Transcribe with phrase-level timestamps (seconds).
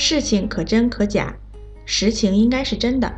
[0.00, 1.34] 事情可真可假，
[1.84, 3.12] 实情应该是真的。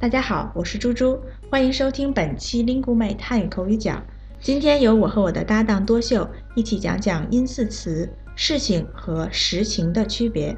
[0.00, 1.16] 大家好，我是猪猪，
[1.48, 4.02] 欢迎收听本期 Lingu 妹汉语口语角。
[4.40, 10.56] 今天由我和我的搭档多秀一起讲讲音似词事情和实情的区别。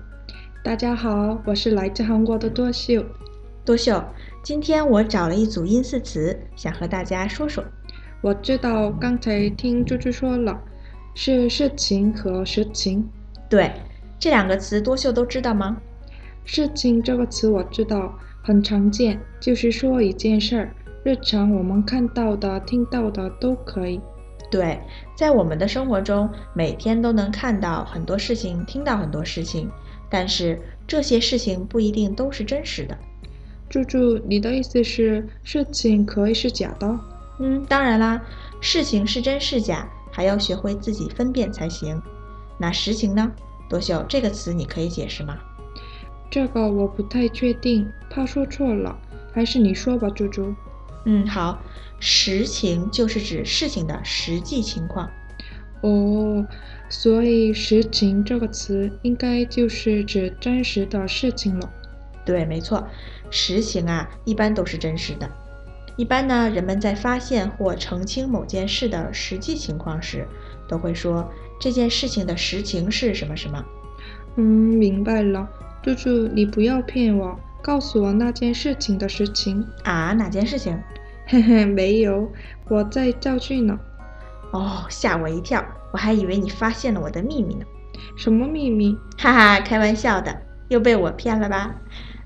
[0.64, 3.04] 大家好，我是来自韩国的多秀。
[3.62, 4.02] 多秀，
[4.42, 7.62] 今天我找了一组音似词，想和大家说说。
[8.22, 10.58] 我知道刚才听猪猪说了，
[11.14, 13.06] 是事情和实情。
[13.50, 13.70] 对，
[14.18, 15.76] 这两个词多秀都知道吗？
[16.44, 20.70] 事情这个词我知道，很常见，就是说一件事儿，
[21.04, 24.00] 日常我们看到的、听到的都可以。
[24.48, 24.80] 对，
[25.16, 29.68] 在我们的生活中，每天都能看到很多事情，听到很多事情，
[30.08, 32.96] 但是这些事情不一定都是真实的。
[33.68, 36.98] 猪猪，你的意思是事情可以是假的？
[37.40, 38.22] 嗯，当然啦，
[38.60, 42.00] 事情是真是假，还要学会自己分辨才行。
[42.56, 43.32] 那实情呢？
[43.68, 45.38] 多秀，这个词你可以解释吗？
[46.30, 48.98] 这个我不太确定，怕说错了，
[49.32, 50.54] 还是你说吧，猪猪。
[51.04, 51.60] 嗯，好，
[52.00, 55.08] 实情就是指事情的实际情况。
[55.82, 56.44] 哦，
[56.88, 61.72] 所以实情这个词应该就是指真实的事情了。
[62.24, 62.84] 对，没错，
[63.30, 65.30] 实情啊，一般都是真实的。
[65.96, 70.26] 一般呢，人们在发现或澄清某件事的实际情况时，
[70.66, 73.64] 都会说这件事情的实情是什么什么。
[74.36, 75.48] 嗯，明白了。
[75.82, 79.66] 猪猪，你不要骗我，告诉我那件事情的实情。
[79.84, 80.78] 啊，哪件事情？
[81.26, 82.30] 嘿嘿，没有，
[82.68, 83.78] 我在造句呢。
[84.52, 87.64] 哦，吓我一跳，我还以为你发现了我的秘密呢。
[88.16, 88.96] 什么秘密？
[89.18, 91.74] 哈哈，开玩笑的，又被我骗了吧？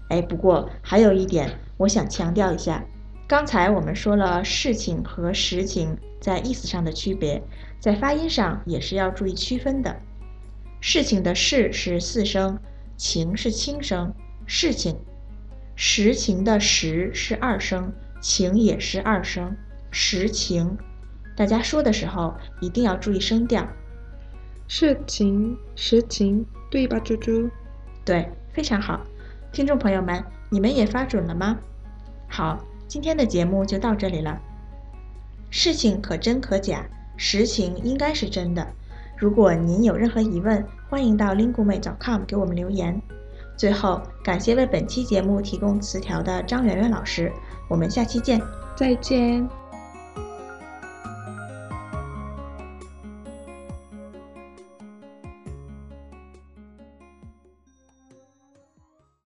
[0.08, 2.84] 哎，不过还有一点，我想强调一下。
[3.31, 7.41] 刚才我们说了事情和实情在意思上的区别，
[7.78, 9.97] 在发音上也是要注意区分的。
[10.81, 12.58] 事情的“事”是四声，
[12.97, 14.12] 情是轻声，
[14.47, 14.97] 事情；
[15.77, 19.57] 实情的“实”是二声，情也是二声，
[19.92, 20.77] 实情。
[21.36, 23.64] 大家说的时候一定要注意声调。
[24.67, 27.48] 事情、实情，对吧，猪猪？
[28.05, 29.01] 对，非常好。
[29.52, 30.20] 听众朋友们，
[30.51, 31.57] 你们也发准了吗？
[32.29, 32.58] 好。
[32.90, 34.36] 今天的节目就到这里了。
[35.48, 36.84] 事情可真可假，
[37.17, 38.67] 实情应该是真的。
[39.17, 43.01] 如果您有任何疑问，欢迎到 linguemate.com 给我们留言。
[43.56, 47.33] 最后，感谢为本期节目提供词条的张媛媛老师。
[47.68, 48.42] 我们下期见，
[48.74, 49.59] 再见。